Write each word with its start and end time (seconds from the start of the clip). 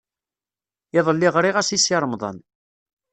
Iḍelli 0.97 1.29
ɣriɣ-as 1.35 1.69
i 1.75 1.79
Si 1.79 1.95
Remḍan. 2.01 2.37